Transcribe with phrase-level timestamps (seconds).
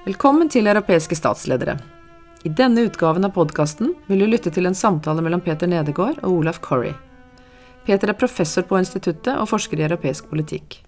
[0.00, 1.74] Velkommen til Europæiske statsledere.
[2.48, 6.38] I denne utgaven av podcasten vil du lytte til en samtale mellem Peter Nedegård og
[6.38, 6.94] Olaf Curry.
[7.84, 10.78] Peter er professor på instituttet og forsker i europæisk politikk.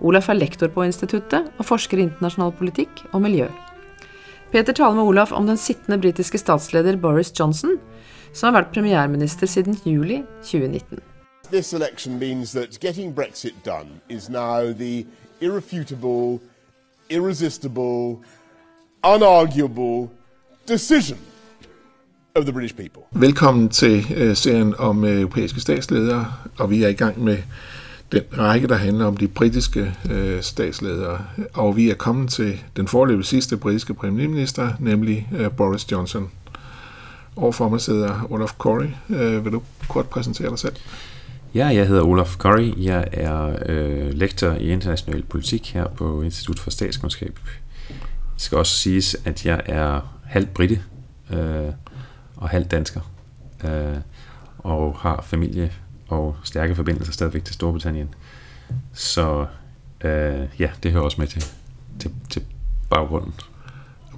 [0.00, 3.50] Olaf er lektor på instituttet og forsker i internasjonal politikk og miljø.
[4.54, 7.76] Peter taler med Olaf om den sittende britiske statsleder Boris Johnson,
[8.32, 11.04] som har vært premierminister siden juli 2019.
[11.50, 15.04] This election means that getting Brexit done is now the
[15.42, 16.40] irrefutable,
[17.10, 18.18] irresistible,
[19.04, 20.10] unarguable
[20.68, 21.18] decision
[22.34, 23.02] of the British people.
[23.12, 27.38] Velkommen til øh, serien om øh, europæiske statsledere, og vi er i gang med
[28.12, 31.18] den række, der handler om de britiske øh, statsledere.
[31.52, 36.30] Og vi er kommet til den forløbige sidste britiske premierminister, nemlig øh, Boris Johnson.
[37.36, 38.88] Overfor mig sidder Olaf Corey.
[39.08, 40.74] Øh, vil du kort præsentere dig selv?
[41.54, 42.72] Ja, jeg hedder Olaf Curry.
[42.76, 47.38] Jeg er øh, lektor i international politik her på Institut for Statskundskab.
[47.88, 47.96] Det
[48.36, 50.82] skal også siges, at jeg er halvt britte
[51.32, 51.72] øh,
[52.36, 53.00] og halvt dansker.
[53.64, 53.96] Øh,
[54.58, 55.72] og har familie
[56.08, 58.14] og stærke forbindelser stadigvæk til Storbritannien.
[58.92, 59.46] Så
[60.04, 61.44] øh, ja, det hører også med til,
[61.98, 62.42] til, til
[62.90, 63.34] baggrunden.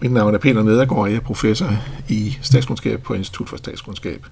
[0.02, 1.70] Mit navn er Peter Nedergaard, og jeg er professor
[2.08, 4.26] i statskundskab på Institut for Statskundskab.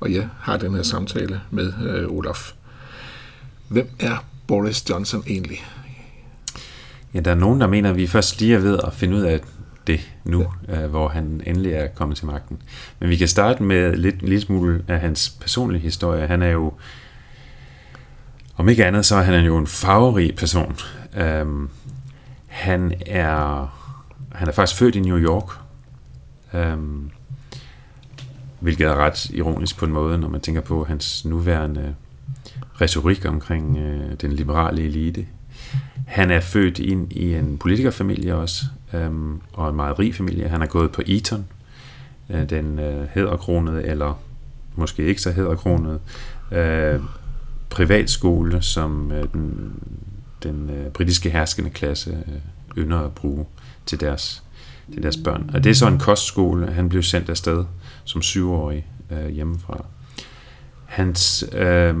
[0.00, 2.52] Og jeg har den her samtale med øh, Olaf.
[3.68, 5.64] Hvem er Boris Johnson egentlig?
[7.14, 9.22] Ja, der er nogen, der mener, at vi først lige er ved at finde ud
[9.22, 9.40] af
[9.86, 10.82] det nu, ja.
[10.82, 12.62] øh, hvor han endelig er kommet til magten.
[13.00, 16.26] Men vi kan starte med lidt, en lille smule af hans personlige historie.
[16.26, 16.72] Han er jo,
[18.56, 20.76] om ikke andet, så er han jo en farverig person.
[21.42, 21.70] Um,
[22.46, 23.79] han er
[24.40, 25.50] han er faktisk født i New York,
[26.54, 27.10] øhm,
[28.60, 31.94] hvilket er ret ironisk på en måde, når man tænker på hans nuværende
[32.80, 35.26] retorik omkring øh, den liberale elite.
[36.06, 40.48] Han er født ind i en politikerfamilie også, øhm, og en meget rig familie.
[40.48, 41.46] Han er gået på Eton,
[42.30, 44.20] øh, den øh, hedderkronede, eller
[44.74, 46.00] måske ikke så hedderkronede,
[46.52, 47.00] øh,
[47.70, 49.72] privatskole, som øh, den,
[50.42, 52.40] den øh, britiske herskende klasse øh,
[52.78, 53.46] ynder at bruge
[53.86, 54.42] til deres,
[54.92, 55.50] til deres børn.
[55.54, 56.72] Og det er så en kostskole.
[56.72, 57.64] Han blev sendt afsted
[58.04, 59.84] som syvårig øh, hjemmefra.
[60.86, 61.96] Hans, øh,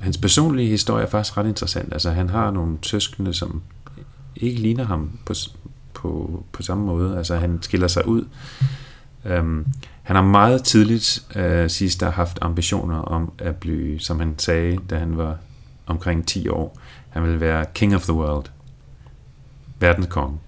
[0.00, 1.92] hans personlige historie er faktisk ret interessant.
[1.92, 3.62] Altså, han har nogle søskende, som
[4.36, 5.34] ikke ligner ham på,
[5.94, 7.18] på, på samme måde.
[7.18, 8.24] Altså, han skiller sig ud.
[9.38, 9.66] Um,
[10.02, 14.78] han har meget tidligt uh, sidst der haft ambitioner om at blive, som han sagde,
[14.90, 15.36] da han var
[15.86, 16.78] omkring 10 år,
[17.08, 18.44] han ville være king of the world.
[19.80, 20.38] Verdenskonge.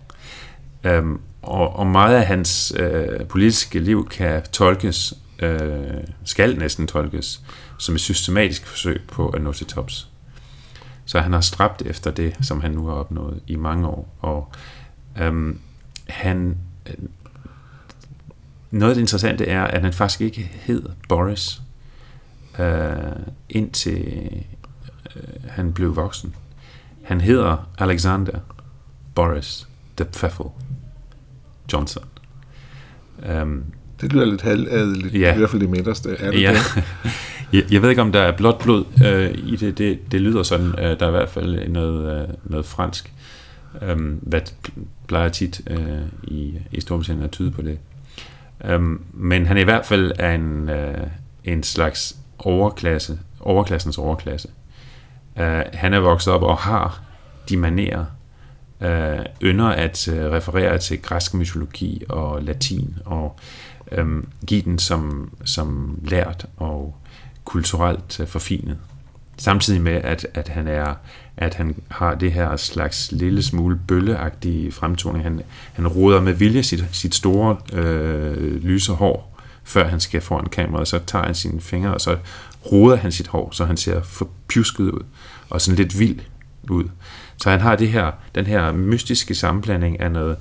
[0.85, 7.41] Øhm, og, og meget af hans øh, politiske liv kan tolkes, øh, skal næsten tolkes,
[7.79, 10.09] som et systematisk forsøg på at nå til tops.
[11.05, 14.17] Så han har stræbt efter det, som han nu har opnået i mange år.
[14.21, 14.53] Og
[15.21, 15.61] øhm,
[16.09, 16.95] han, øh,
[18.71, 21.63] noget af det interessante er, at han faktisk ikke hed Boris,
[22.59, 22.93] øh,
[23.49, 24.31] indtil
[25.17, 26.35] øh, han blev voksen.
[27.05, 28.39] Han hedder Alexander
[29.15, 29.69] Boris
[29.99, 30.47] de Pfeffel
[31.73, 32.05] Johnson.
[33.43, 33.65] Um,
[34.01, 35.35] det lyder lidt halvadeligt, ja.
[35.35, 36.17] i hvert fald det midterste.
[36.19, 36.53] Er det ja.
[37.53, 37.71] det?
[37.73, 39.79] jeg, ved ikke, om der er blåt blod uh, i det.
[39.79, 40.13] det.
[40.13, 40.67] Det lyder sådan.
[40.67, 43.13] Uh, der er i hvert fald noget, uh, noget fransk,
[43.93, 44.41] um, hvad
[45.09, 47.79] plejer tit uh, i, i Storbritannien at tyde på det.
[48.75, 51.09] Um, men han er i hvert fald en, uh,
[51.45, 54.49] en slags overklasse, overklassens overklasse.
[55.37, 57.03] Uh, han er vokset op og har
[57.49, 58.05] de manerer,
[58.83, 63.37] øh, ynder at øh, referere til græsk mytologi og latin og
[63.93, 64.07] øh,
[64.47, 66.97] give den som, som lært og
[67.45, 68.79] kulturelt øh, forfinet.
[69.37, 70.95] Samtidig med, at, at, han er,
[71.37, 75.25] at han har det her slags lille smule bølleagtige fremtoning.
[75.25, 75.41] Han,
[75.73, 80.89] han roder med vilje sit, sit store øh, lyse hår, før han skal foran kameraet.
[80.89, 82.17] Så tager han sine fingre, og så
[82.73, 85.05] roder han sit hår, så han ser forpjusket ud,
[85.51, 86.21] og sådan lidt vild
[86.71, 86.85] ud.
[87.37, 90.37] Så han har det her, den her mystiske sammenblanding af noget,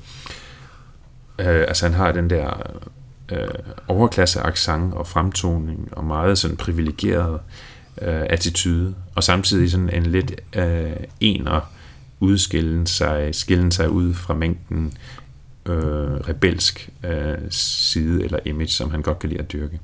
[1.39, 2.71] øh, altså han har den der
[3.31, 3.47] øh,
[3.87, 7.39] overklasse accent og fremtoning og meget sådan privilegeret
[8.01, 11.71] øh, attitude, og samtidig sådan en lidt øh, ener
[12.19, 14.93] udskillen sig, skillen sig ud fra mængden
[15.65, 15.73] øh,
[16.29, 19.79] rebelsk øh, side eller image, som han godt kan lide at dyrke.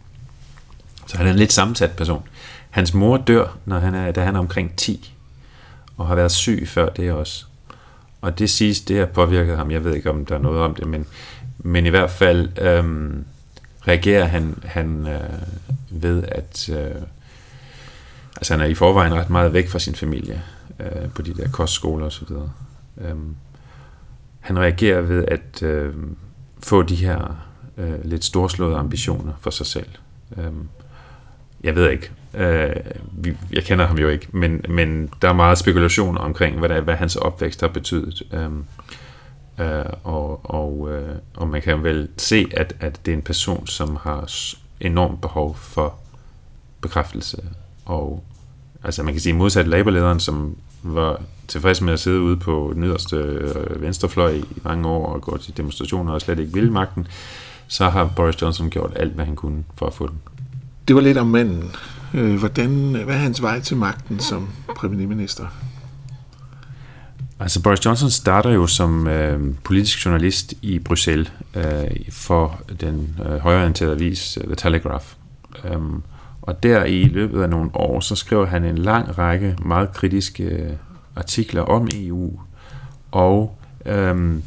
[1.07, 2.23] Så han er en lidt sammensat person.
[2.69, 5.13] Hans mor dør, når han er, da han er omkring 10,
[5.97, 7.45] og har været syg før det også.
[8.21, 9.71] Og det siges, det har påvirket ham.
[9.71, 11.05] Jeg ved ikke, om der er noget om det, men,
[11.57, 13.25] men i hvert fald øhm,
[13.87, 17.01] reagerer han, han øh, ved, at øh,
[18.35, 20.43] altså han er i forvejen ret meget væk fra sin familie
[20.79, 22.51] øh, på de der kostskoler og så videre.
[23.01, 23.35] Øhm,
[24.39, 25.93] han reagerer ved at øh,
[26.63, 27.47] få de her
[27.77, 29.89] øh, lidt storslåede ambitioner for sig selv.
[30.37, 30.67] Øhm,
[31.63, 32.75] jeg ved ikke, øh,
[33.11, 36.81] vi, jeg kender ham jo ikke, men, men der er meget spekulation omkring, hvad, der,
[36.81, 38.23] hvad hans opvækst har betydet.
[38.33, 38.49] Øh,
[39.65, 43.67] øh, og, og, øh, og man kan vel se, at, at det er en person,
[43.67, 44.31] som har
[44.81, 45.95] enormt behov for
[46.81, 47.43] bekræftelse.
[47.85, 48.23] Og
[48.83, 52.83] altså man kan sige modsat laborlederen, som var tilfreds med at sidde ude på den
[52.83, 57.07] yderste øh, venstrefløj i mange år og gå til demonstrationer og slet ikke ville magten,
[57.67, 60.19] så har Boris Johnson gjort alt, hvad han kunne for at få den.
[60.87, 61.71] Det var lidt om manden.
[62.13, 65.45] Øh, hvordan, hvad er hans vej til magten som premierminister?
[67.39, 71.63] Altså Boris Johnson starter jo som øh, politisk journalist i Bruxelles øh,
[72.09, 75.05] for den øh, højreorienterede avis øh, The Telegraph.
[75.75, 76.03] Um,
[76.41, 80.43] og der i løbet af nogle år, så skrev han en lang række meget kritiske
[80.43, 80.71] øh,
[81.15, 82.39] artikler om EU,
[83.11, 84.43] og øhm,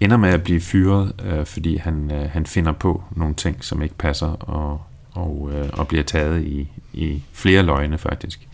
[0.00, 3.82] ender med at blive fyret, øh, fordi han, øh, han finder på nogle ting, som
[3.82, 8.48] ikke passer, og, og, øh, og bliver taget i, i flere løgne faktisk.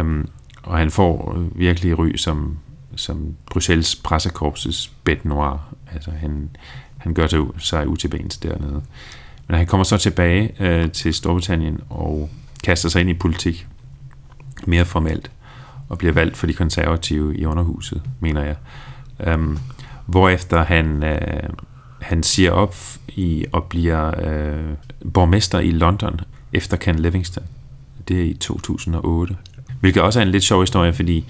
[0.00, 0.28] Um,
[0.62, 2.58] og han får virkelig ry som,
[2.96, 5.74] som Bruxelles pressekorpses bed noir.
[5.92, 6.50] Altså han,
[6.98, 8.82] han gør sig, sig utilbens dernede.
[9.46, 12.30] Men han kommer så tilbage øh, til Storbritannien og
[12.64, 13.66] kaster sig ind i politik
[14.66, 15.30] mere formelt
[15.88, 18.56] og bliver valgt for de konservative i underhuset, mener jeg.
[19.34, 19.58] Um,
[20.06, 21.48] hvorefter han, øh,
[22.00, 22.76] han siger op
[23.08, 24.74] i og bliver øh,
[25.14, 26.20] borgmester i London
[26.54, 27.44] efter Ken Livingston.
[28.08, 29.36] Det er i 2008.
[29.80, 31.24] Hvilket også er en lidt sjov historie, fordi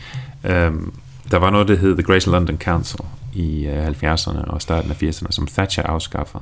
[0.45, 0.93] øhm,
[1.31, 3.01] der var noget, der hed The Great London Council
[3.35, 6.41] i øh, 70'erne og starten af 80'erne, som Thatcher afskaffer.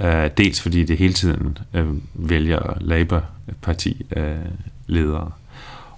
[0.00, 5.30] Øh, dels fordi det hele tiden øh, vælger Labour-parti-ledere.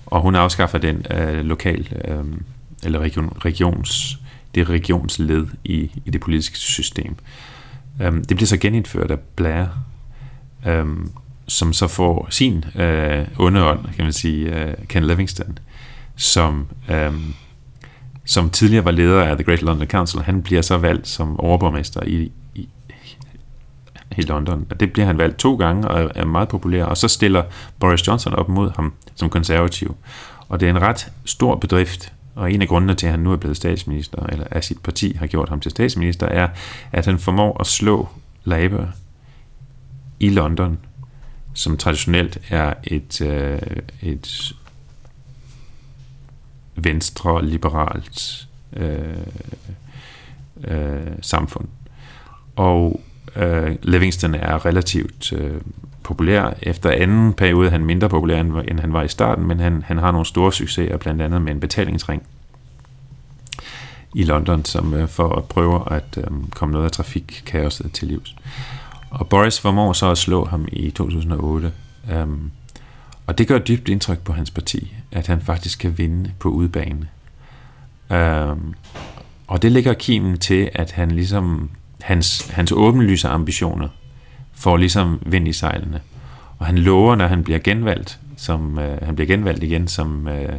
[0.06, 2.24] og hun afskaffer den øh, lokal, øh,
[2.84, 4.18] eller region, regions,
[4.54, 7.16] det regionsled i, i det politiske system.
[8.06, 9.66] Um, det bliver så genindført af Blair,
[10.66, 11.12] um,
[11.50, 15.58] som så får sin øh, underånd, kan man sige, øh, Ken Livingston,
[16.16, 17.12] som, øh,
[18.24, 20.20] som tidligere var leder af The Great London Council.
[20.20, 22.32] Han bliver så valgt som overborgmester i,
[24.16, 24.66] i London.
[24.70, 26.84] Og det bliver han valgt to gange og er meget populær.
[26.84, 27.42] Og så stiller
[27.78, 29.96] Boris Johnson op mod ham som konservativ.
[30.48, 33.32] Og det er en ret stor bedrift, og en af grundene til, at han nu
[33.32, 36.48] er blevet statsminister, eller at sit parti har gjort ham til statsminister, er,
[36.92, 38.08] at han formår at slå
[38.44, 38.88] Labour
[40.20, 40.78] i London,
[41.54, 43.58] som traditionelt er et, øh,
[44.02, 44.52] et
[46.76, 49.16] venstre-liberalt øh,
[50.64, 51.68] øh, samfund.
[52.56, 53.00] Og
[53.36, 55.60] øh, Livingston er relativt øh,
[56.02, 56.54] populær.
[56.62, 59.98] Efter anden periode er han mindre populær, end han var i starten, men han, han
[59.98, 62.22] har nogle store succeser, blandt andet med en betalingsring
[64.14, 66.24] i London, som øh, for at prøve at øh,
[66.54, 68.36] komme noget af trafikkaoset til livs.
[69.10, 71.72] Og Boris formår så at slå ham i 2008.
[72.08, 72.50] Um, øhm,
[73.26, 77.08] og det gør dybt indtryk på hans parti, at han faktisk kan vinde på udbane.
[78.10, 78.74] Um, øhm,
[79.46, 81.70] og det ligger kimen til, at han ligesom
[82.00, 83.88] hans, hans åbenlyse ambitioner
[84.52, 86.00] får ligesom vind i sejlene.
[86.58, 90.56] Og han lover, når han bliver genvalgt, som, øh, han bliver genvalgt igen som øh,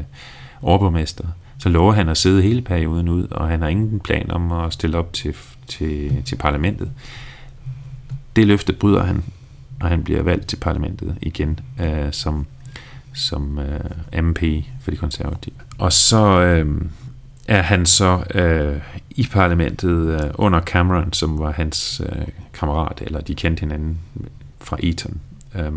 [0.62, 1.28] overborgmester,
[1.58, 4.74] så lover han at sidde hele perioden ud, og han har ingen plan om at
[4.74, 5.36] stille op til,
[5.68, 6.92] til, til parlamentet.
[8.36, 9.24] Det løfte bryder han,
[9.80, 12.46] når han bliver valgt til parlamentet igen øh, som,
[13.14, 14.44] som øh, MP
[14.82, 15.56] for de konservative.
[15.78, 16.82] Og så øh,
[17.48, 23.22] er han så øh, i parlamentet øh, under Cameron, som var hans øh, kammerat, eller
[23.22, 24.00] de kendte hinanden
[24.60, 25.20] fra Eton.
[25.56, 25.72] Øh,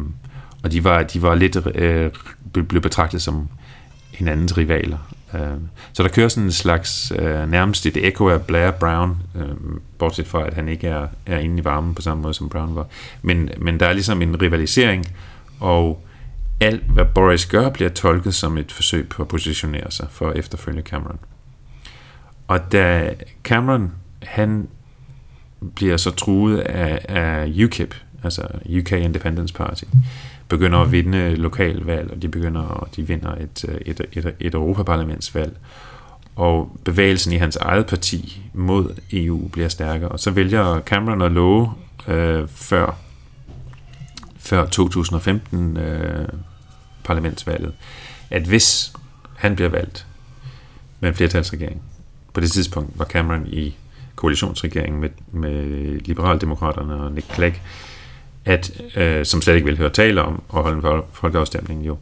[0.62, 2.11] og de var, de var lidt øh,
[2.52, 3.49] blev betragtet som
[4.11, 4.99] hinandens rivaler.
[5.34, 5.58] Øh,
[5.92, 9.48] så der kører sådan en slags øh, nærmest et ekko af Blair Brown, øh,
[9.98, 12.74] bortset fra at han ikke er, er inde i varmen på samme måde som Brown
[12.74, 12.86] var.
[13.22, 15.06] Men, men der er ligesom en rivalisering,
[15.60, 16.04] og
[16.60, 20.36] alt hvad Boris gør bliver tolket som et forsøg på at positionere sig for at
[20.36, 21.18] efterfølge Cameron.
[22.48, 23.14] Og da
[23.44, 24.68] Cameron, han
[25.74, 28.42] bliver så truet af, af UKIP, altså
[28.78, 29.84] UK Independence Party,
[30.48, 34.54] begynder at vinde lokalvalg, og de begynder, og de vinder et, øh, et, et, et
[34.54, 35.56] Europaparlamentsvalg.
[36.36, 40.08] Og bevægelsen i hans eget parti mod EU bliver stærkere.
[40.08, 41.72] Og så vælger Cameron at love
[42.08, 42.96] øh, før,
[44.38, 46.28] før 2015 øh,
[47.04, 47.72] parlamentsvalget,
[48.30, 48.92] at hvis
[49.36, 50.06] han bliver valgt
[51.00, 51.82] med en flertalsregering,
[52.32, 53.76] på det tidspunkt var Cameron i
[54.14, 55.64] koalitionsregeringen med, med
[56.00, 57.62] Liberaldemokraterne og Nick Clegg,
[58.44, 61.98] at, øh, som slet ikke vil høre tale om at holde en folkeafstemning jo.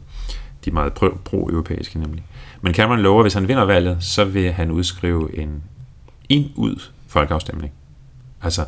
[0.65, 2.23] De er meget pro-europæiske nemlig.
[2.61, 5.63] Men Cameron lover, at hvis han vinder valget, så vil han udskrive en
[6.29, 6.75] ind-ud
[7.07, 7.73] folkeafstemning.
[8.41, 8.65] Altså,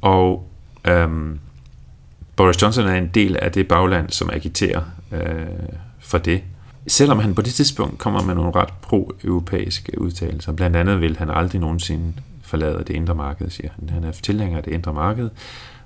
[0.00, 0.48] og
[0.84, 1.38] øhm,
[2.36, 5.46] Boris Johnson er en del af det bagland, som agiterer øh,
[5.98, 6.42] for det.
[6.86, 10.52] Selvom han på det tidspunkt kommer med nogle ret pro-europæiske udtalelser.
[10.52, 12.12] Blandt andet vil han aldrig nogensinde
[12.42, 13.88] forlade det indre marked, siger han.
[13.88, 15.30] Han er tilhænger af det indre marked,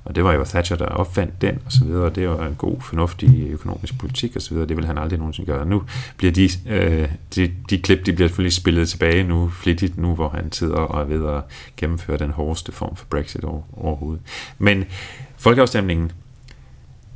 [0.04, 2.10] og det var jo Thatcher, der opfandt den, og så videre.
[2.10, 4.68] Det var en god, fornuftig økonomisk politik, og så videre.
[4.68, 5.66] Det vil han aldrig nogensinde gøre.
[5.66, 5.82] Nu
[6.16, 10.28] bliver de, øh, de, de klip, de bliver selvfølgelig spillet tilbage nu, flittigt nu, hvor
[10.28, 11.42] han sidder og er ved at
[11.76, 14.22] gennemføre den hårdeste form for Brexit overhovedet.
[14.58, 14.84] Men
[15.36, 16.12] folkeafstemningen,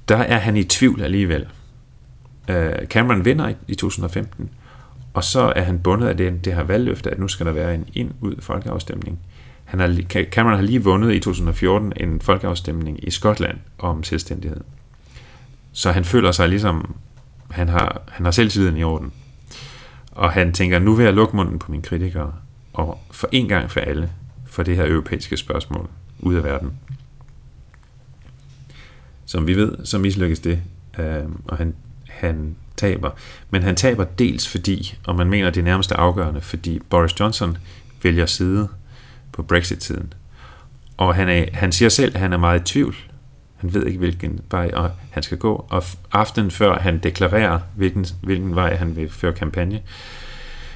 [0.09, 1.47] der er han i tvivl alligevel.
[2.49, 4.51] Øh, Cameron vinder i, i 2015,
[5.15, 7.75] og så er han bundet af det, det her valgløfte, at nu skal der være
[7.75, 9.19] en ind-ud folkeafstemning.
[9.75, 14.61] Han har, Cameron har lige vundet i 2014 en folkeafstemning i Skotland om selvstændighed.
[15.73, 16.97] Så han føler sig ligesom,
[17.51, 19.13] han har, han har selvtilliden i orden.
[20.11, 22.33] Og han tænker, nu vil jeg lukke munden på mine kritikere,
[22.73, 24.11] og for en gang for alle,
[24.47, 25.89] for det her europæiske spørgsmål
[26.19, 26.73] ud af verden.
[29.27, 30.63] Som vi ved, så mislykkes det,
[30.99, 31.75] øh, og han,
[32.09, 33.11] han taber.
[33.51, 37.59] Men han taber dels fordi, og man mener det er nærmest afgørende, fordi Boris Johnson
[38.03, 38.69] vælger side
[39.35, 40.13] på Brexit-tiden.
[40.97, 42.95] Og han, er, han siger selv, at han er meget i tvivl.
[43.57, 44.71] Han ved ikke, hvilken vej
[45.11, 45.67] han skal gå.
[45.69, 49.83] Og aftenen før han deklarerer, hvilken, hvilken vej han vil føre kampagne,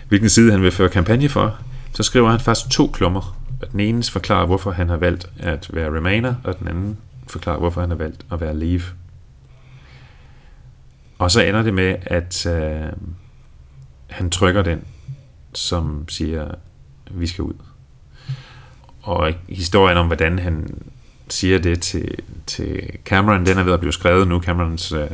[0.09, 1.59] hvilken side han vil føre kampagne for,
[1.93, 3.39] så skriver han faktisk to klummer.
[3.73, 7.81] Den ene forklarer, hvorfor han har valgt at være Remainer, og den anden forklarer, hvorfor
[7.81, 8.83] han har valgt at være Leave.
[11.19, 12.93] Og så ender det med, at øh,
[14.07, 14.85] han trykker den,
[15.55, 16.55] som siger,
[17.11, 17.55] vi skal ud.
[19.09, 20.83] Og historien om, hvordan han
[21.29, 22.15] siger det til,
[22.47, 24.41] til Cameron, den er ved at blive skrevet nu.
[24.41, 25.11] Camerons øh,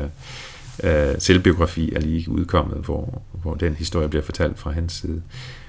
[0.85, 5.23] øh, selvbiografi er lige udkommet, hvor, hvor den historie bliver fortalt fra hans side.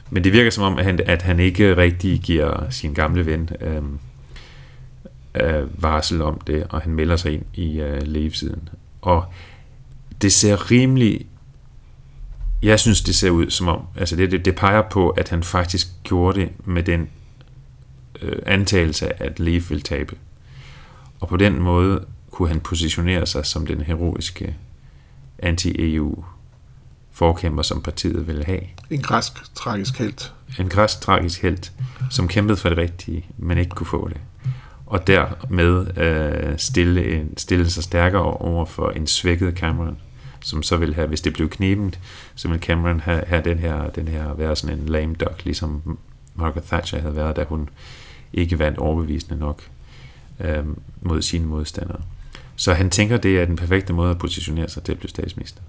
[0.10, 3.50] Men det virker som om, at han, at han ikke rigtig giver sin gamle ven
[3.62, 3.84] øh,
[5.36, 8.70] øh, varsel om det, og han melder sig ind i øh, levesiden.
[9.02, 9.26] Og
[10.22, 11.26] det ser rimelig
[12.64, 15.44] jeg synes, det ser ud som om, altså det, det, det peger på, at han
[15.44, 17.10] faktisk gjorde det med den
[18.22, 20.16] øh, antagelse at Leaf vil tabe.
[21.20, 24.56] Og på den måde kunne han positionere sig som den heroiske
[25.40, 26.24] anti-EU
[27.12, 28.62] forkæmper, som partiet ville have.
[28.90, 30.32] En græsk tragisk held.
[30.60, 31.72] En græsk tragisk held,
[32.10, 34.18] som kæmpede for det rigtige, men ikke kunne få det.
[34.86, 39.98] Og dermed øh, stille, stille sig stærkere over for en svækket Cameron,
[40.42, 42.00] som så vil have, hvis det blev knebent,
[42.36, 45.98] så vil Cameron have, have den, her, den her være sådan en lame duck, ligesom
[46.36, 47.70] Margaret Thatcher havde været, da hun
[48.34, 49.62] ikke vandt overbevisende nok
[50.40, 50.64] øh,
[51.02, 52.02] mod sine modstandere.
[52.56, 55.62] Så han tænker, det er den perfekte måde at positionere sig til at blive statsminister.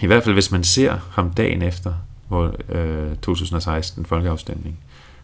[0.00, 1.94] I hvert fald, hvis man ser ham dagen efter
[2.28, 4.78] hvor, øh, 2016 folkeafstemning,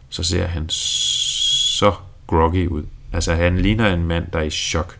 [0.08, 1.92] så ser han så
[2.26, 2.82] groggy ud.
[3.12, 4.98] Altså, han ligner en mand, der er i chok.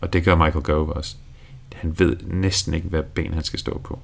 [0.00, 1.16] Og det gør Michael Gove også.
[1.74, 3.98] Han ved næsten ikke, hvad ben han skal stå på.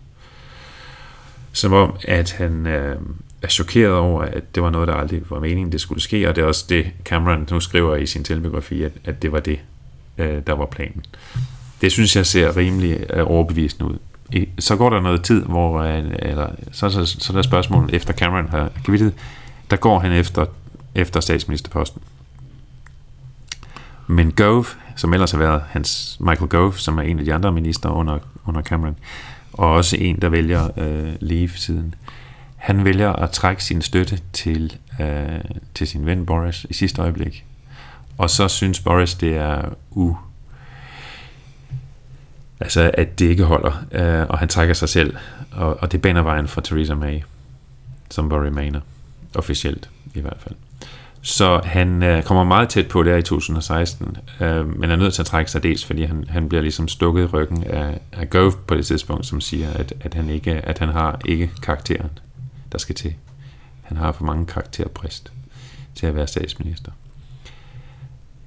[1.53, 3.01] Som om, at han, øh,
[3.47, 6.37] er chokeret over, at det var noget, der aldrig var meningen, det skulle ske, og
[6.37, 9.59] det er også det, Cameron nu skriver i sin selvbiografi, at, at det var det,
[10.19, 11.05] øh, der var planen.
[11.81, 13.99] Det synes jeg ser rimelig øh, overbevisende ud.
[14.33, 18.13] I, så går der noget tid, hvor øh, eller, så, så, så der spørgsmål efter
[18.13, 19.13] Cameron har kvittet,
[19.71, 20.47] der går han efter,
[20.95, 22.03] efter statsministerposten.
[24.07, 24.65] Men Gove,
[24.97, 28.19] som ellers har været hans Michael Gove, som er en af de andre minister under,
[28.47, 28.97] under Cameron,
[29.53, 32.17] og også en, der vælger øh, Leave siden, øh,
[32.57, 35.41] han vælger at trække sin støtte til, øh,
[35.75, 37.45] til sin ven Boris i sidste øjeblik.
[38.19, 40.17] Og så synes Boris, det er u...
[42.61, 45.17] Altså, at det ikke holder, øh, og han trækker sig selv,
[45.53, 47.21] og, og det baner vejen for Theresa May,
[48.11, 48.81] som var remainer,
[49.35, 50.55] officielt i hvert fald.
[51.23, 55.23] Så han øh, kommer meget tæt på der i 2016, øh, men er nødt til
[55.23, 58.53] at trække sig dels, fordi han, han bliver ligesom stukket i ryggen af, af Gove
[58.67, 62.11] på det tidspunkt, som siger, at, at, han ikke, at han har ikke karakteren
[62.73, 63.15] der skal til.
[63.83, 65.33] Han har for mange karakterbrist
[65.95, 66.93] til at være statsminister.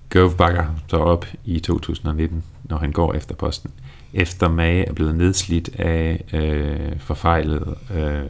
[0.10, 3.72] Gove bakker så op i 2019, når han går efter posten.
[4.14, 8.30] Efter May er blevet nedslidt af øh, forfejlede øh,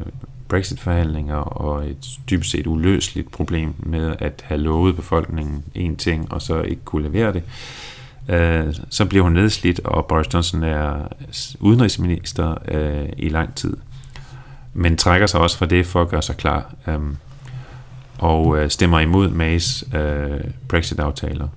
[0.50, 6.42] Brexit-forhandlinger og et dybest set uløseligt problem med at have lovet befolkningen en ting, og
[6.42, 7.44] så ikke kunne levere det.
[8.30, 11.08] Øh, så bliver hun nedslidt, og Boris Johnson er
[11.60, 13.78] udenrigsminister øh, i lang tid
[14.74, 17.18] men trækker sig også fra det for at gøre sig klar, øhm,
[18.18, 21.48] og øh, stemmer imod Mays øh, Brexit-aftaler.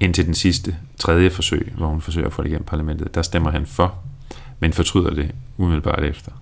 [0.00, 3.50] Indtil den sidste, tredje forsøg, hvor hun forsøger at få det igennem parlamentet, der stemmer
[3.50, 3.94] han for,
[4.60, 6.32] men fortryder det umiddelbart efter.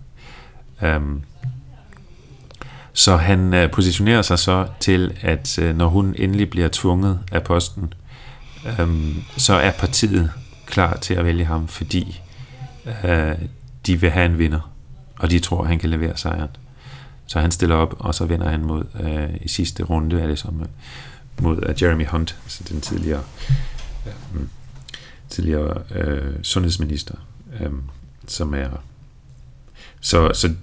[0.82, 1.22] Øhm,
[2.92, 7.42] Så han øh, positionerer sig så til, at øh, når hun endelig bliver tvunget af
[7.42, 7.92] posten,
[8.78, 10.30] øhm, så er partiet
[10.66, 12.20] klar til at vælge ham, fordi
[13.04, 13.32] øh,
[13.86, 14.70] de vil have en vinder,
[15.20, 16.48] og de tror, at han kan levere sejren.
[17.26, 20.38] Så han stiller op, og så vinder han mod øh, i sidste runde, er det
[20.38, 20.66] som, øh,
[21.42, 23.22] mod uh, Jeremy Hunt, altså den tidligere,
[24.06, 24.42] øh,
[25.28, 27.14] tidligere øh, sundhedsminister,
[27.60, 27.70] øh,
[28.26, 28.68] som er
[30.00, 30.54] så, så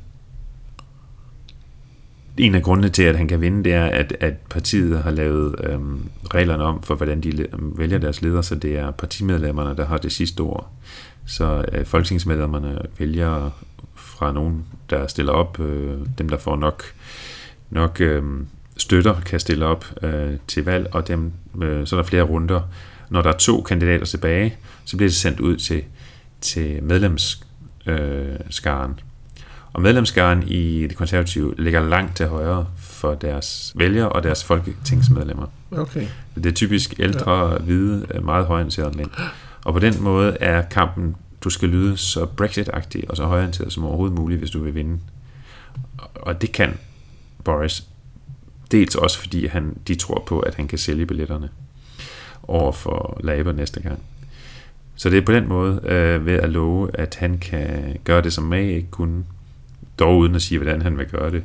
[2.37, 5.55] en af grundene til, at han kan vinde, det er, at, at partiet har lavet
[5.63, 9.85] øhm, reglerne om for, hvordan de øh, vælger deres ledere, så det er partimedlemmerne, der
[9.85, 10.71] har det sidste ord.
[11.25, 13.51] Så øh, folketingsmedlemmerne vælger
[14.17, 16.83] fra nogen, der stiller op, øh, dem der får nok,
[17.69, 18.23] nok øh,
[18.77, 21.31] støtter, kan stille op øh, til valg, og dem,
[21.61, 22.61] øh, så er der flere runder.
[23.09, 24.55] Når der er to kandidater tilbage,
[24.85, 25.83] så bliver det sendt ud til,
[26.41, 28.91] til medlemsskaren.
[28.91, 28.97] Øh,
[29.73, 35.45] og medlemskaren i det konservative ligger langt til højre for deres vælgere og deres folketingsmedlemmer.
[35.71, 36.07] Okay.
[36.35, 37.57] Det er typisk ældre, ja.
[37.57, 39.09] hvide, meget højorienterede mænd.
[39.65, 43.85] Og på den måde er kampen, du skal lyde så Brexit-agtig og så højorienteret som
[43.85, 44.99] overhovedet muligt, hvis du vil vinde.
[46.15, 46.77] Og det kan
[47.43, 47.83] Boris.
[48.71, 51.49] Dels også fordi han, de tror på, at han kan sælge billetterne
[52.43, 53.99] over for Labour næste gang.
[54.95, 58.33] Så det er på den måde øh, ved at love, at han kan gøre det,
[58.33, 59.23] som May ikke kunne,
[59.99, 61.43] dog uden at sige, hvordan han vil gøre det,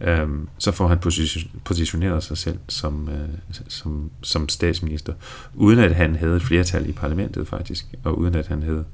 [0.00, 3.28] Øh, så får han position, positioneret sig selv som, øh,
[3.68, 5.12] som, som statsminister,
[5.54, 8.84] uden at han havde et flertal i parlamentet faktisk, og uden at han havde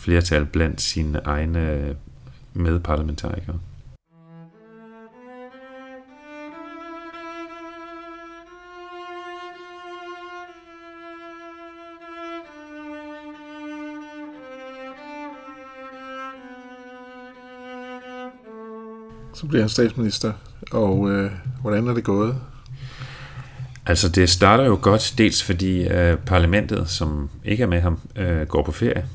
[0.00, 1.96] flertal blandt sine egne
[2.52, 3.58] medparlamentarikere.
[19.34, 20.32] Så bliver han statsminister,
[20.72, 21.30] og øh,
[21.60, 22.36] hvordan er det gået?
[23.86, 28.46] Altså det starter jo godt, dels fordi øh, parlamentet, som ikke er med ham, øh,
[28.46, 29.06] går på ferie.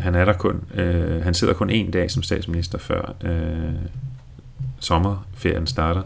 [0.00, 3.74] Han er der kun, øh, han sidder kun en dag som statsminister før øh,
[4.80, 6.02] sommerferien starter.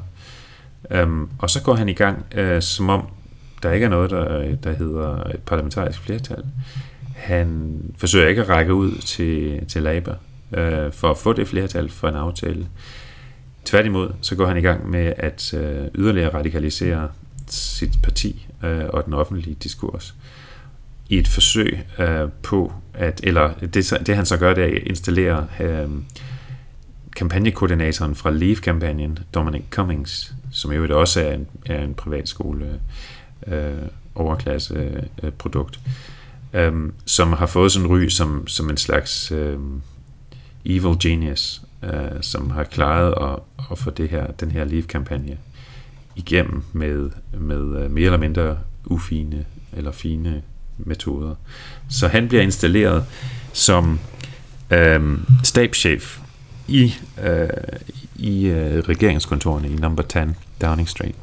[1.02, 3.08] Um, og så går han i gang, øh, som om
[3.62, 6.44] der ikke er noget, der, der hedder et parlamentarisk flertal.
[7.16, 10.16] Han forsøger ikke at række ud til, til Labour
[10.52, 12.66] øh, for at få det flertal for en aftale.
[13.64, 17.08] Tværtimod, så går han i gang med at øh, yderligere radikalisere
[17.46, 20.14] sit parti øh, og den offentlige diskurs
[21.08, 24.82] i et forsøg øh, på at, eller det, det han så gør, det er at
[24.86, 25.88] installere øh,
[27.16, 32.80] kampagnekoordinatoren fra Leave-kampagnen, Dominic Cummings, som jo også er en, er en privatskole
[33.46, 33.72] øh,
[34.14, 35.80] overklasse øh, produkt,
[36.52, 36.72] øh,
[37.06, 39.58] som har fået sådan en ry som, som en slags øh,
[40.64, 43.38] evil genius, øh, som har klaret at,
[43.70, 45.38] at få det her, den her Leave-kampagne
[46.16, 50.42] igennem med, med øh, mere eller mindre ufine eller fine
[50.78, 51.34] metoder.
[51.88, 53.04] Så han bliver installeret
[53.52, 54.00] som
[54.70, 56.18] øh, stabschef
[56.68, 57.48] i, øh,
[58.16, 60.18] i øh, regeringskontorene i number 10
[60.62, 61.14] Downing Street.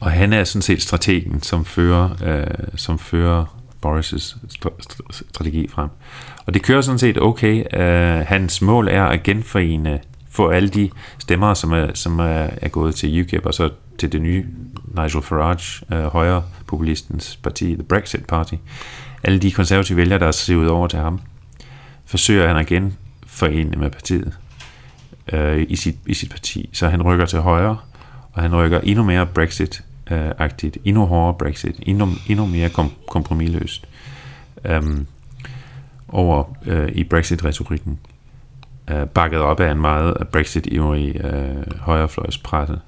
[0.00, 3.44] Og han er sådan set strategen, som fører, øh, som fører
[3.86, 4.36] Boris'
[5.32, 5.88] strategi frem.
[6.46, 7.78] Og det kører sådan set okay.
[7.78, 12.68] Øh, hans mål er at genforene, få alle de stemmer, som er, som er, er
[12.68, 14.46] gået til UKIP, og så til det nye
[14.96, 18.54] Nigel Farage, øh, højre populistens parti, The Brexit Party.
[19.22, 21.20] Alle de konservative vælgere, der er sivet over til ham,
[22.04, 24.32] forsøger han igen forene med partiet
[25.32, 26.70] øh, i, sit, i sit parti.
[26.72, 27.76] Så han rykker til højre,
[28.32, 33.86] og han rykker endnu mere Brexit-agtigt, endnu hårdere Brexit, endnu, endnu mere kom, kompromilløst.
[34.64, 35.06] øhm,
[36.08, 37.98] over øh, i Brexit-retorikken,
[38.90, 42.78] øh, bakket op af en meget Brexit-ivrig øh, højrefløjspresse.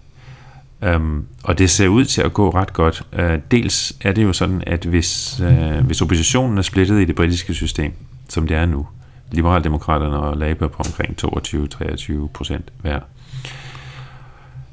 [0.95, 3.03] Um, og det ser ud til at gå ret godt.
[3.19, 7.17] Uh, dels er det jo sådan, at hvis, uh, hvis oppositionen er splittet i det
[7.17, 7.93] britiske system,
[8.29, 8.87] som det er nu,
[9.33, 13.01] Liberaldemokraterne og Labour på omkring 22-23 procent hver,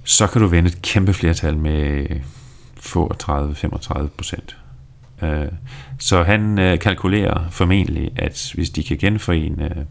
[0.04, 2.08] så kan du vende et kæmpe flertal med
[2.80, 4.58] få 30-35 procent.
[5.24, 5.48] Øh,
[6.00, 9.84] så han øh, kalkulerer formentlig, at hvis de kan genforene, øh,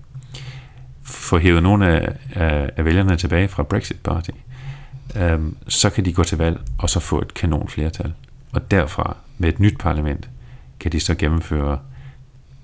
[1.03, 4.31] få hævet nogle af, af, af vælgerne tilbage fra Brexit Party,
[5.17, 8.13] Øhm, så kan de gå til valg og så få et kanon flertal.
[8.53, 10.29] Og derfra, med et nyt parlament,
[10.81, 11.79] kan de så gennemføre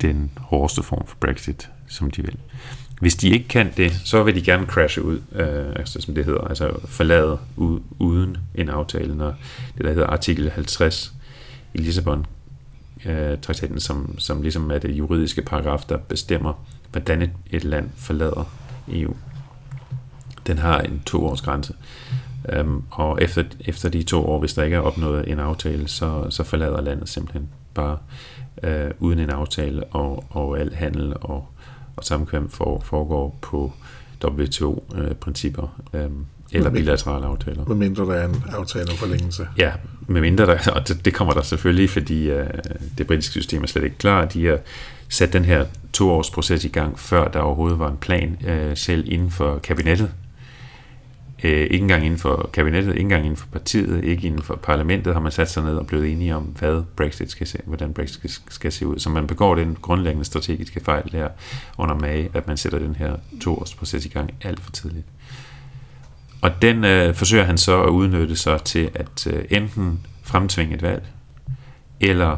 [0.00, 2.36] den hårdeste form for Brexit, som de vil.
[3.00, 6.24] Hvis de ikke kan det, så vil de gerne crashe ud, øh, altså, som det
[6.24, 9.34] hedder, altså forlade u- uden en aftale, når
[9.76, 11.12] det der hedder artikel 50
[11.74, 12.26] i Lissabon
[13.06, 17.90] øh, traktaten, som, som ligesom er det juridiske paragraf, der bestemmer, hvordan et, et land
[17.96, 18.52] forlader
[18.88, 19.14] EU.
[20.46, 21.74] Den har en toårs grænse.
[22.52, 26.26] Øhm, og efter, efter de to år, hvis der ikke er opnået en aftale, så,
[26.30, 27.98] så forlader landet simpelthen bare
[28.62, 31.48] øh, uden en aftale, og, og al handel og,
[31.96, 33.72] og samkvem for, foregår på
[34.24, 36.10] WTO-principper øh,
[36.52, 37.64] eller bilaterale aftaler.
[37.64, 39.48] Med mindre der er en aftale om forlængelse.
[39.56, 39.72] Ja,
[40.06, 42.46] med mindre der, og det, det kommer der selvfølgelig, fordi øh,
[42.98, 44.24] det britiske system er slet ikke klar.
[44.24, 44.58] De har
[45.08, 49.30] sat den her toårsproces i gang, før der overhovedet var en plan, øh, selv inden
[49.30, 50.10] for kabinettet.
[51.44, 55.12] Øh, ikke engang inden for kabinettet, ikke engang inden for partiet, ikke inden for parlamentet
[55.12, 58.40] har man sat sig ned og blevet enige om, hvad Brexit skal se, hvordan Brexit
[58.48, 58.98] skal, se ud.
[58.98, 61.28] Så man begår den grundlæggende strategiske fejl der
[61.78, 65.06] under mage, at man sætter den her toårsproces i gang alt for tidligt.
[66.40, 70.82] Og den øh, forsøger han så at udnytte sig til at øh, enten fremtvinge et
[70.82, 71.06] valg,
[72.00, 72.36] eller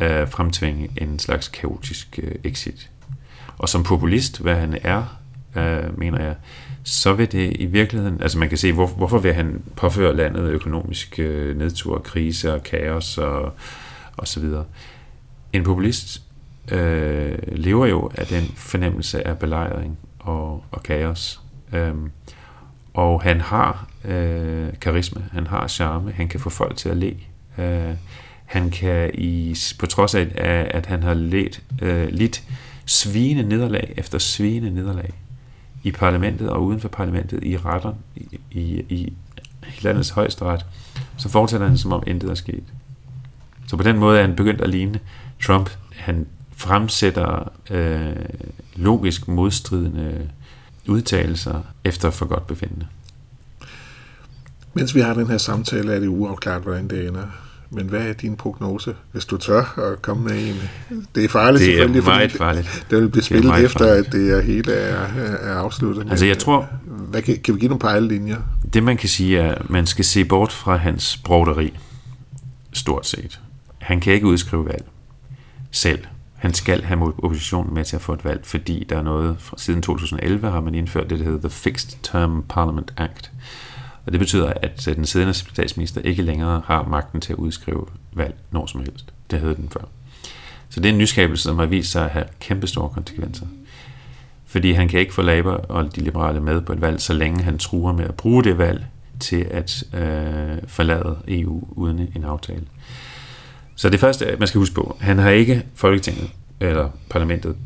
[0.00, 2.90] øh, fremtvinge en slags kaotisk øh, exit.
[3.58, 5.18] Og som populist, hvad han er,
[5.56, 6.34] øh, mener jeg,
[6.88, 10.42] så vil det i virkeligheden, altså man kan se, hvor, hvorfor vil han påføre landet
[10.42, 13.52] økonomisk øh, nedtur, krise og kaos og,
[14.16, 14.64] og så videre.
[15.52, 16.22] En populist
[16.72, 21.40] øh, lever jo af den fornemmelse af belejring og, og kaos.
[21.72, 22.10] Øhm,
[22.94, 27.16] og han har øh, karisma, han har charme, han kan få folk til at le.
[27.58, 27.94] Øh,
[28.44, 30.28] han kan, i, på trods af,
[30.70, 32.42] at han har let, øh, lidt
[32.86, 35.10] svine nederlag efter svine nederlag,
[35.82, 39.12] i parlamentet og uden for parlamentet, i retter, i, i, i
[39.80, 40.66] landets højeste ret,
[41.16, 42.64] så fortsætter han som om intet er sket.
[43.66, 45.00] Så på den måde er han begyndt at ligne
[45.42, 45.70] Trump.
[45.92, 48.16] Han fremsætter øh,
[48.76, 50.30] logisk modstridende
[50.88, 52.86] udtalelser efter for godt befindende.
[54.74, 57.26] Mens vi har den her samtale, er det uafklart, hvordan det ender.
[57.70, 60.54] Men hvad er din prognose, hvis du tør at komme med en?
[61.14, 62.66] Det er farligt det er selvfølgelig, meget fordi farligt.
[62.80, 64.06] det, det vil blive spillet meget efter, farligt.
[64.06, 65.06] at det er hele er,
[65.42, 66.06] er afsluttet.
[66.10, 68.36] Altså, jeg tror- Hvad kan, kan vi give nogle pejlelinjer?
[68.72, 71.78] Det man kan sige er, at man skal se bort fra hans broderi,
[72.72, 73.40] stort set.
[73.78, 74.84] Han kan ikke udskrive valg
[75.70, 76.04] selv.
[76.36, 79.56] Han skal have oppositionen med til at få et valg, fordi der er noget, fra,
[79.58, 83.30] siden 2011 har man indført det, der hedder The Fixed Term Parliament Act.
[84.08, 87.86] Og det betyder, at øh, den siddende statsminister ikke længere har magten til at udskrive
[88.12, 89.12] valg når som helst.
[89.30, 89.80] Det havde den før.
[90.68, 93.46] Så det er en nyskabelse, som har vist sig at have kæmpe store konsekvenser.
[94.46, 97.42] Fordi han kan ikke få Labour og de liberale med på et valg, så længe
[97.42, 98.86] han truer med at bruge det valg
[99.20, 102.64] til at øh, forlade EU uden en aftale.
[103.74, 107.56] Så det første, man skal huske på, han har ikke Folketinget eller parlamentet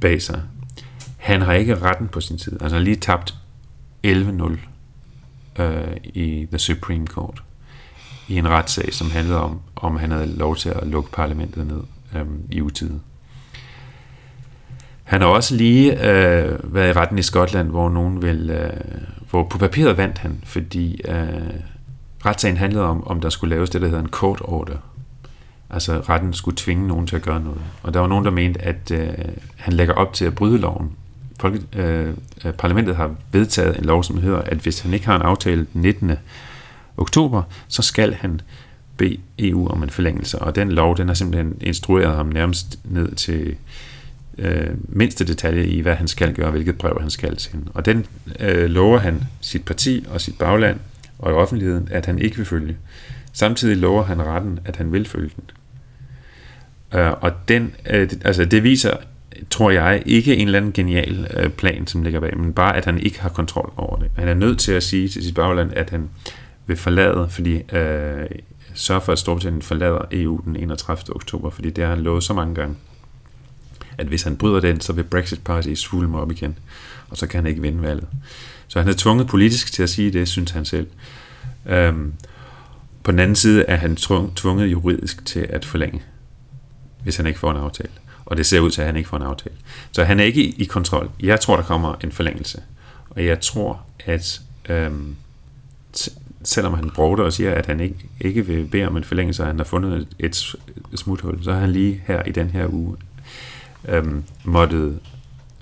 [0.00, 0.42] bag sig.
[1.16, 2.54] Han har ikke retten på sin side.
[2.60, 3.34] Altså han har lige tabt
[4.06, 7.42] 11-0 øh, i The Supreme Court
[8.28, 11.80] i en retssag, som handlede om, om han havde lov til at lukke parlamentet ned
[12.14, 13.00] øh, i utide.
[15.04, 18.70] Han har også lige øh, været i retten i Skotland, hvor nogen vil, øh,
[19.30, 21.60] hvor på papiret vandt han, fordi øh,
[22.26, 24.76] retssagen handlede om, om der skulle laves det, der hedder en court order.
[25.70, 27.60] Altså retten skulle tvinge nogen til at gøre noget.
[27.82, 29.08] Og der var nogen, der mente, at øh,
[29.56, 30.92] han lægger op til at bryde loven.
[31.40, 35.16] Folket, øh, øh, parlamentet har vedtaget en lov, som hedder, at hvis han ikke har
[35.16, 36.12] en aftale den 19.
[36.96, 38.40] oktober, så skal han
[38.96, 40.38] bede EU om en forlængelse.
[40.38, 43.56] Og den lov, den har simpelthen instrueret ham nærmest ned til
[44.38, 47.66] øh, mindste detalje i, hvad han skal gøre, hvilket brev han skal sende.
[47.74, 48.06] Og den
[48.40, 50.80] øh, lover han sit parti og sit bagland
[51.18, 52.76] og i offentligheden, at han ikke vil følge.
[53.32, 55.50] Samtidig lover han retten, at han vil følge den.
[57.00, 58.96] Øh, og den, øh, altså det viser,
[59.50, 62.84] tror jeg, ikke en eller anden genial øh, plan, som ligger bag, men bare, at
[62.84, 64.10] han ikke har kontrol over det.
[64.16, 66.08] Han er nødt til at sige til sit bagland, at han
[66.66, 68.26] vil forlade, fordi øh,
[68.74, 71.16] sørge for, at Storbritannien forlader EU den 31.
[71.16, 72.76] oktober, fordi det har han lovet så mange gange,
[73.98, 76.58] at hvis han bryder den, så vil Brexit Party svulme op igen,
[77.10, 78.06] og så kan han ikke vinde valget.
[78.68, 80.86] Så han er tvunget politisk til at sige det, synes han selv.
[81.66, 82.12] Øhm,
[83.02, 83.96] på den anden side er han
[84.36, 86.02] tvunget juridisk til at forlænge,
[87.02, 87.90] hvis han ikke får en aftale.
[88.26, 89.56] Og det ser ud til, at han ikke får en aftale.
[89.92, 91.10] Så han er ikke i, i kontrol.
[91.20, 92.62] Jeg tror, der kommer en forlængelse.
[93.10, 95.16] Og jeg tror, at øhm,
[96.42, 99.46] selvom han brovder og siger, at han ikke, ikke vil bede om en forlængelse, og
[99.46, 100.56] han har fundet et,
[100.92, 102.96] et smuthul, så har han lige her i den her uge
[103.88, 105.00] øhm, måttet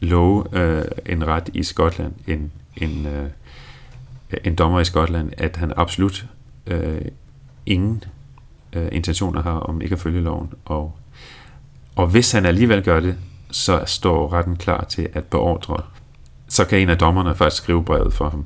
[0.00, 3.30] love øh, en ret i Skotland, en, en, øh,
[4.44, 6.26] en dommer i Skotland, at han absolut
[6.66, 7.00] øh,
[7.66, 8.04] ingen
[8.72, 10.52] øh, intentioner har om ikke at følge loven.
[10.64, 10.96] Og,
[11.96, 13.16] og hvis han alligevel gør det,
[13.50, 15.82] så står retten klar til at beordre.
[16.48, 18.44] Så kan en af dommerne faktisk skrive brevet for ham.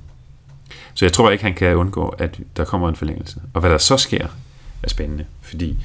[0.94, 3.40] Så jeg tror ikke, han kan undgå, at der kommer en forlængelse.
[3.54, 4.26] Og hvad der så sker,
[4.82, 5.78] er spændende, fordi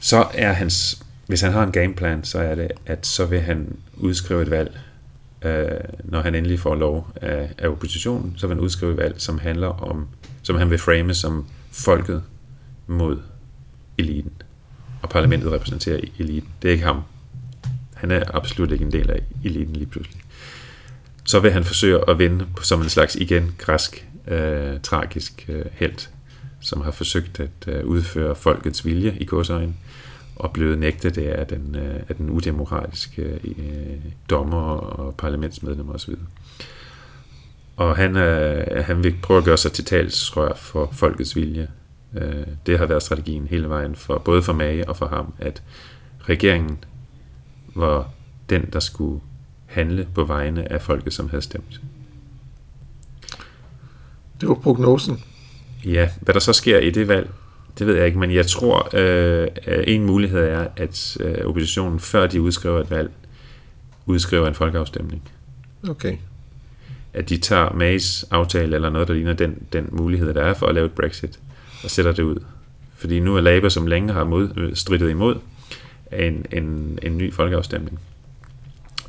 [0.00, 3.76] så er hans, hvis han har en gameplan, så er det, at så vil han
[3.96, 4.78] udskrive et valg
[5.42, 9.14] øh, når han endelig får lov af, af oppositionen, så vil han udskrive et valg,
[9.20, 10.08] som handler om,
[10.42, 12.22] som han vil frame som folket
[12.86, 13.18] mod
[13.98, 14.32] eliten.
[15.02, 16.50] Og parlamentet repræsenterer eliten.
[16.62, 17.02] Det er ikke ham.
[17.94, 20.20] Han er absolut ikke en del af eliten lige pludselig.
[21.24, 26.08] Så vil han forsøge at vinde som en slags igen græsk, øh, tragisk øh, held,
[26.60, 29.74] som har forsøgt at øh, udføre folkets vilje i godsøjne,
[30.36, 33.98] og blevet nægtet det af den, øh, af den udemokratiske øh,
[34.30, 36.14] dommer og parlamentsmedlemmer osv.
[37.76, 41.68] Og han, øh, han vil prøve at gøre sig til talsrør for folkets vilje.
[42.14, 45.62] Øh, det har været strategien hele vejen, for både for Mage og for ham, at
[46.20, 46.78] regeringen
[47.74, 48.10] var
[48.50, 49.20] den, der skulle
[49.66, 51.80] handle på vegne af folket, som havde stemt.
[54.40, 55.24] Det var prognosen.
[55.84, 57.30] Ja, hvad der så sker i det valg,
[57.78, 59.48] det ved jeg ikke, men jeg tror, øh,
[59.86, 63.10] en mulighed er, at øh, oppositionen, før de udskriver et valg,
[64.06, 65.22] udskriver en folkeafstemning.
[65.88, 66.16] Okay.
[67.12, 70.66] At de tager Mays aftale eller noget, der ligner den, den mulighed, der er for
[70.66, 71.38] at lave et Brexit,
[71.84, 72.36] og sætter det ud.
[72.96, 75.36] Fordi nu er Labour, som længe har mod, øh, strittet imod,
[76.12, 78.00] en, en, en ny folkeafstemning.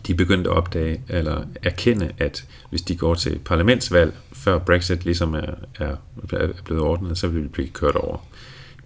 [0.07, 5.33] De begyndte at opdage, eller erkende, at hvis de går til parlamentsvalg, før Brexit ligesom
[5.33, 5.95] er, er,
[6.33, 8.19] er blevet ordnet, så vil de blive kørt over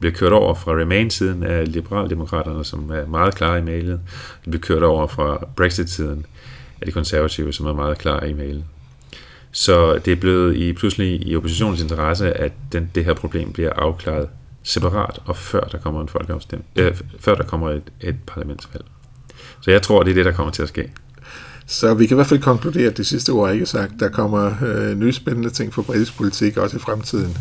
[0.04, 4.00] bliver kørt over fra Remain-siden af Liberaldemokraterne, som er meget klare i mailet.
[4.46, 6.26] De bliver kørt over fra Brexit-siden
[6.82, 8.64] af de konservative, som er meget klare i mailet.
[9.56, 13.74] Så det er blevet i, pludselig i oppositionens interesse, at den, det her problem bliver
[13.74, 14.30] afklaret
[14.64, 18.86] separat, og før der kommer en folkeafstemning, øh, før der kommer et, et parlamentsvalg.
[19.62, 20.92] Så jeg tror, det er det, der kommer til at ske.
[21.66, 23.94] Så vi kan i hvert fald konkludere, at det sidste ord er ikke sagt.
[24.00, 27.38] Der kommer øh, nye spændende ting for britisk politik også i fremtiden.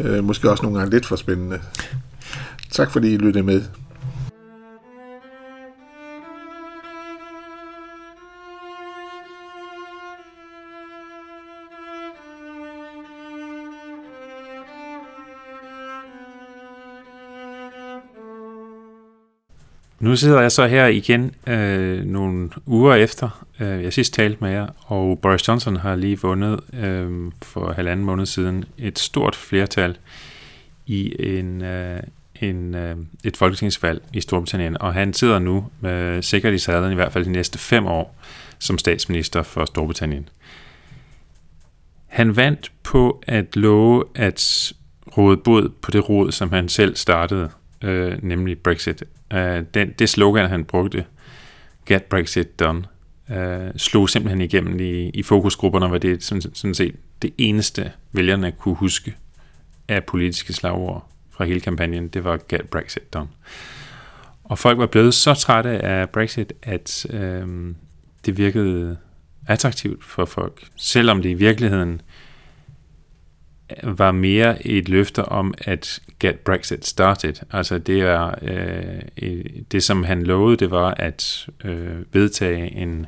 [0.00, 1.60] Øh, måske også nogle gange lidt for spændende.
[2.70, 3.62] Tak fordi I lyttede med.
[20.00, 24.50] Nu sidder jeg så her igen øh, nogle uger efter, øh, jeg sidst talte med
[24.50, 29.96] jer, og Boris Johnson har lige vundet øh, for halvanden måned siden et stort flertal
[30.86, 32.00] i en, øh,
[32.40, 36.94] en, øh, et folketingsvalg i Storbritannien, og han sidder nu øh, sikkert i sadlen i
[36.94, 38.16] hvert fald de næste fem år
[38.58, 40.28] som statsminister for Storbritannien.
[42.06, 44.72] Han vandt på at love at
[45.18, 47.50] råde bod på det råd, som han selv startede,
[47.82, 49.04] øh, nemlig Brexit.
[49.32, 51.04] Øh, den, det slogan, han brugte,
[51.86, 52.84] Get Brexit Done,
[53.30, 58.52] øh, slog simpelthen igennem i, i fokusgrupperne, hvor det sådan, sådan set det eneste, vælgerne
[58.52, 59.16] kunne huske
[59.88, 63.28] af politiske slagord fra hele kampagnen, det var Get Brexit Done.
[64.44, 67.74] Og folk var blevet så trætte af Brexit, at øh,
[68.26, 68.96] det virkede
[69.46, 72.00] attraktivt for folk, selvom det i virkeligheden
[73.82, 77.34] var mere et løfte om at get Brexit started.
[77.52, 78.34] Altså det er
[79.22, 83.06] øh, det som han lovede, det var at øh, vedtage en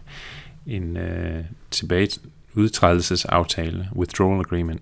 [0.69, 2.21] en øh, tilbage
[2.55, 4.81] udtrædelsesaftale, withdrawal agreement.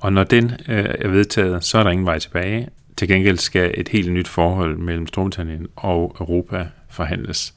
[0.00, 2.68] Og når den øh, er vedtaget, så er der ingen vej tilbage.
[2.96, 7.54] Til gengæld skal et helt nyt forhold mellem Storbritannien og Europa forhandles.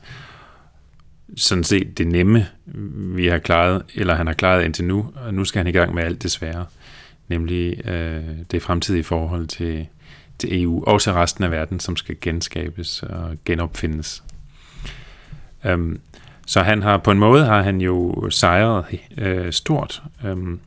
[1.36, 2.47] Sådan set det nemme,
[3.15, 5.95] vi har klaret, eller han har klaret indtil nu, og nu skal han i gang
[5.95, 6.65] med alt det svære
[7.27, 9.87] nemlig øh, det fremtidige forhold til,
[10.39, 14.23] til EU, og til resten af verden, som skal genskabes og genopfindes.
[15.65, 15.99] Øhm,
[16.45, 18.85] så han har på en måde har han jo sejret
[19.17, 20.03] øh, stort.
[20.25, 20.59] Øhm,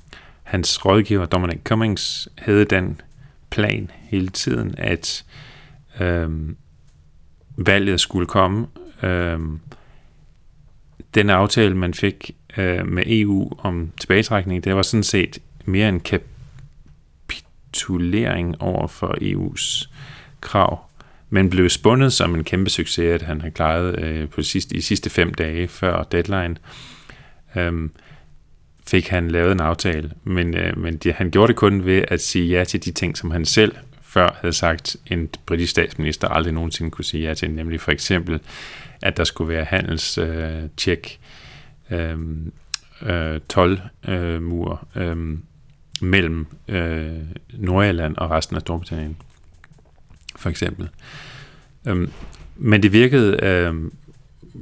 [0.42, 3.00] hans rådgiver Dominic Cummings havde den
[3.50, 5.24] plan hele tiden, at
[6.00, 6.56] øhm,
[7.56, 8.66] valget skulle komme.
[9.02, 9.60] Øhm,
[11.14, 16.00] den aftale, man fik øh, med EU om tilbagetrækning, det var sådan set mere en
[16.00, 16.20] kap
[17.72, 19.88] kapitulering over for EU's
[20.40, 20.78] krav,
[21.30, 24.80] men blev spundet som en kæmpe succes, at han har klaret øh, på sidste, i
[24.80, 26.56] sidste fem dage før deadline.
[27.56, 27.92] Øhm,
[28.86, 32.20] fik han lavet en aftale, men, øh, men det, han gjorde det kun ved at
[32.20, 36.54] sige ja til de ting, som han selv før havde sagt, en britisk statsminister aldrig
[36.54, 38.40] nogensinde kunne sige ja til, nemlig for eksempel,
[39.02, 41.20] at der skulle være handelstjek,
[41.90, 45.38] øh, øh, øh, tolvmur, øh,
[46.02, 47.18] mellem øh,
[47.52, 49.16] Nordirland og resten af Storbritannien,
[50.36, 50.88] for eksempel.
[51.88, 52.10] Øhm,
[52.56, 53.74] men det virkede øh,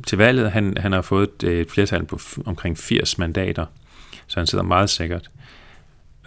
[0.06, 3.66] til valget, han, han har fået et, et flertal på omkring 80 mandater,
[4.26, 5.30] så han sidder meget sikkert.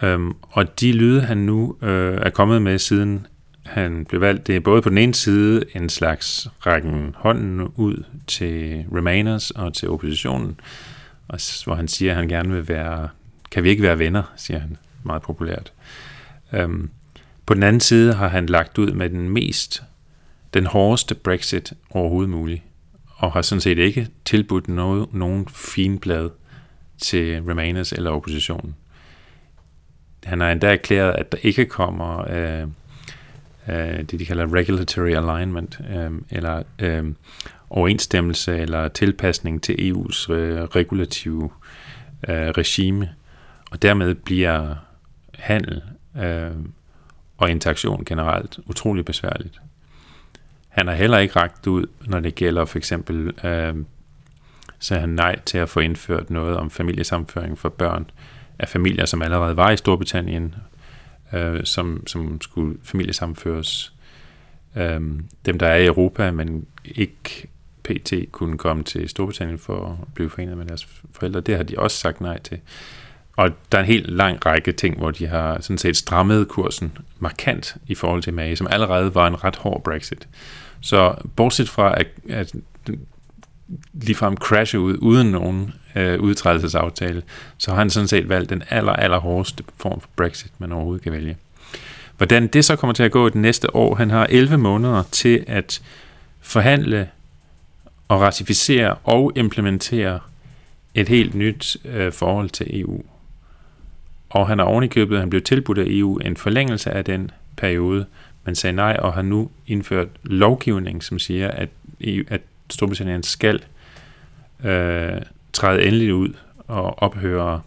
[0.02, 3.26] Øhm, og de lyde, han nu øh, er kommet med siden
[3.62, 8.04] han blev valgt, det er både på den ene side en slags rækken hånden ud
[8.26, 10.60] til Remainers og til oppositionen,
[11.28, 13.08] og hvor han siger, at han gerne vil være,
[13.50, 15.72] kan vi ikke være venner, siger han meget populært.
[16.52, 16.90] Øhm,
[17.46, 19.82] på den anden side har han lagt ud med den mest,
[20.54, 22.62] den hårdeste Brexit overhovedet muligt,
[23.16, 26.30] og har sådan set ikke tilbudt noget, nogen fin blad
[26.98, 28.74] til Remainers eller oppositionen.
[30.24, 32.68] Han har endda erklæret, at der ikke kommer øh,
[33.68, 37.04] øh, det, de kalder regulatory alignment, øh, eller øh,
[37.70, 41.50] overensstemmelse eller tilpasning til EU's øh, regulative
[42.28, 43.10] øh, regime,
[43.70, 44.74] og dermed bliver
[45.42, 45.82] handel
[46.18, 46.50] øh,
[47.38, 49.60] og interaktion generelt utrolig besværligt.
[50.68, 53.76] Han har heller ikke ragt ud, når det gælder for eksempel, øh,
[54.78, 58.10] sagde han nej til at få indført noget om familiesamføring for børn
[58.58, 60.54] af familier, som allerede var i Storbritannien,
[61.32, 63.94] øh, som, som skulle familiesamføres.
[64.76, 65.00] Øh,
[65.46, 67.48] dem, der er i Europa, men ikke
[67.82, 68.12] pt.
[68.32, 71.96] kunne komme til Storbritannien for at blive forenet med deres forældre, det har de også
[71.96, 72.60] sagt nej til.
[73.36, 76.98] Og der er en helt lang række ting, hvor de har sådan set strammet kursen
[77.18, 80.28] markant i forhold til May, som allerede var en ret hård Brexit.
[80.80, 82.54] Så bortset fra at, at
[83.92, 87.22] ligefrem crashe ud uden nogen øh, udtrædelsesaftale,
[87.58, 91.02] så har han sådan set valgt den aller, aller hårdeste form for Brexit, man overhovedet
[91.02, 91.36] kan vælge.
[92.16, 95.02] Hvordan det så kommer til at gå i det næste år, han har 11 måneder
[95.10, 95.82] til at
[96.40, 97.08] forhandle
[98.08, 100.20] og ratificere og implementere
[100.94, 103.02] et helt nyt øh, forhold til EU.
[104.32, 108.06] Og han har ovenikøbet, han blev tilbudt af EU en forlængelse af den periode,
[108.44, 111.68] men sagde nej, og har nu indført lovgivning, som siger, at,
[112.00, 112.40] EU, at
[112.70, 113.64] Storbritannien skal
[114.64, 115.20] øh,
[115.52, 117.62] træde endeligt ud og ophøre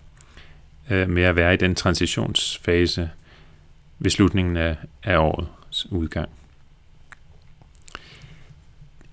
[0.89, 3.09] øh, med at være i den transitionsfase
[3.99, 6.29] ved slutningen af, af årets udgang.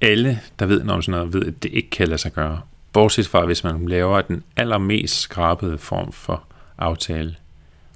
[0.00, 2.60] Alle, der ved noget om sådan noget, ved, at det ikke kan lade sig gøre.
[2.92, 6.44] Bortset fra, hvis man laver den allermest skrabede form for
[6.78, 7.36] aftale.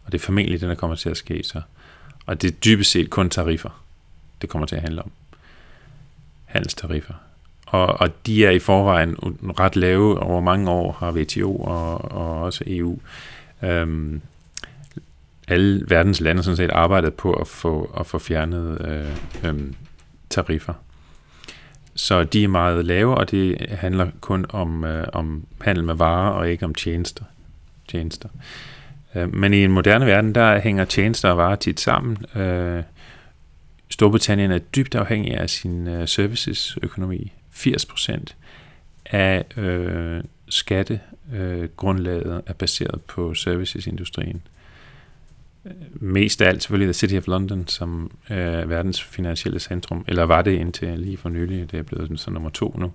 [0.07, 1.61] Og det er formentlig det, der kommer til at ske så.
[2.27, 3.83] Og det er dybest set kun tariffer,
[4.43, 5.11] det kommer til at handle om.
[6.45, 7.15] Handelstariffer.
[7.67, 9.17] Og, og de er i forvejen
[9.59, 12.99] ret lave over mange år, har WTO og, og også EU.
[13.63, 14.21] Øhm,
[15.49, 19.73] alle verdens lande sådan set arbejdet på at få, at få fjernet øh, øh,
[20.31, 20.75] tariffer.
[21.95, 26.31] Så de er meget lave, og det handler kun om, øh, om handel med varer
[26.31, 27.25] og ikke om tjenester.
[27.89, 28.29] tjenester.
[28.35, 28.76] Øh,
[29.15, 32.17] Øh, men i en moderne verden, der hænger tjenester og varer tit sammen.
[32.37, 32.83] Øh,
[33.89, 37.33] Storbritannien er dybt afhængig af sin øh, servicesøkonomi.
[37.55, 38.21] 80%
[39.07, 44.43] af øh, skattegrundlaget øh, er baseret på servicesindustrien.
[45.65, 50.05] Øh, mest af alt selvfølgelig The City of London, som øh, er verdens finansielle centrum,
[50.09, 52.93] eller var det indtil lige for nylig, det er blevet så nummer to nu.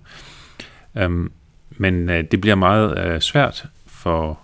[0.94, 1.32] Øhm,
[1.70, 4.40] men øh, det bliver meget øh, svært for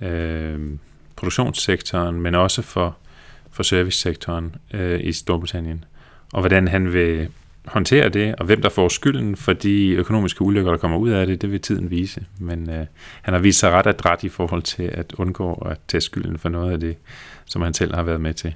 [0.00, 0.76] øh,
[1.20, 2.96] produktionssektoren, men også for,
[3.50, 5.84] for servicesektoren øh, i Storbritannien.
[6.32, 7.28] Og hvordan han vil
[7.66, 11.26] håndtere det, og hvem der får skylden for de økonomiske ulykker, der kommer ud af
[11.26, 12.24] det, det vil tiden vise.
[12.38, 12.86] Men øh,
[13.22, 16.48] han har vist sig ret adræt i forhold til at undgå at tage skylden for
[16.48, 16.96] noget af det,
[17.44, 18.54] som han selv har været med til.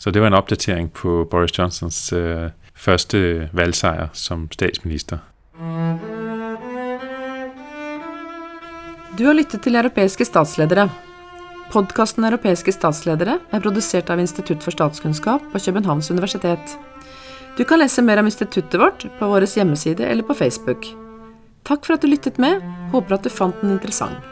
[0.00, 5.18] Så det var en opdatering på Boris Johnsons øh, første valgsejr som statsminister.
[9.12, 10.86] Du har lyttet til europæiske statsledere.
[11.68, 16.78] Podkasten Europæiske statsledere er produceret av Institutt for statskunnskap på Københavns Universitet.
[17.58, 20.88] Du kan lese mer om instituttet vårt på vår hjemmeside eller på Facebook.
[21.68, 22.64] Takk for at du lyttet med.
[22.96, 24.31] Håper at du fant den interessant.